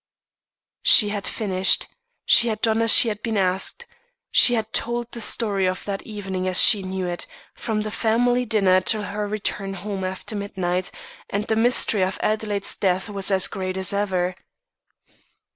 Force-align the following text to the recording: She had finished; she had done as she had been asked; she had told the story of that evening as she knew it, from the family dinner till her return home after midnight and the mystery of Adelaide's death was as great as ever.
She 0.81 1.09
had 1.09 1.27
finished; 1.27 1.85
she 2.25 2.47
had 2.47 2.59
done 2.63 2.81
as 2.81 2.91
she 2.91 3.09
had 3.09 3.21
been 3.21 3.37
asked; 3.37 3.85
she 4.31 4.55
had 4.55 4.73
told 4.73 5.11
the 5.11 5.21
story 5.21 5.67
of 5.67 5.85
that 5.85 6.01
evening 6.01 6.47
as 6.47 6.59
she 6.59 6.81
knew 6.81 7.05
it, 7.05 7.27
from 7.53 7.81
the 7.81 7.91
family 7.91 8.43
dinner 8.43 8.81
till 8.81 9.03
her 9.03 9.27
return 9.27 9.75
home 9.75 10.03
after 10.03 10.35
midnight 10.35 10.89
and 11.29 11.45
the 11.45 11.55
mystery 11.55 12.01
of 12.01 12.17
Adelaide's 12.23 12.75
death 12.75 13.09
was 13.09 13.29
as 13.29 13.47
great 13.47 13.77
as 13.77 13.93
ever. 13.93 14.33